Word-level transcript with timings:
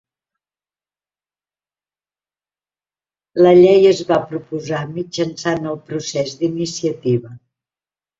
La 3.47 3.51
llei 3.59 3.85
es 3.89 4.01
va 4.13 4.17
proposar 4.31 4.79
mitjançant 4.95 5.69
el 5.73 5.77
procés 5.91 6.35
d'iniciativa. 6.41 7.31